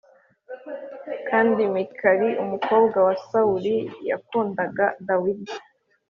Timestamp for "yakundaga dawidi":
4.09-5.55